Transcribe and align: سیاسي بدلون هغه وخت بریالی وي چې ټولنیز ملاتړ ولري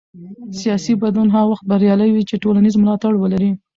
سیاسي 0.61 0.93
بدلون 1.03 1.29
هغه 1.35 1.47
وخت 1.51 1.65
بریالی 1.69 2.09
وي 2.11 2.23
چې 2.29 2.41
ټولنیز 2.43 2.75
ملاتړ 2.83 3.13
ولري 3.17 3.51